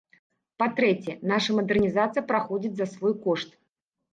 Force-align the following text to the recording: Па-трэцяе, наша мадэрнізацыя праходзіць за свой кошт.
Па-трэцяе, 0.61 1.15
наша 1.31 1.57
мадэрнізацыя 1.59 2.25
праходзіць 2.33 2.75
за 2.81 2.89
свой 2.95 3.13
кошт. 3.29 3.49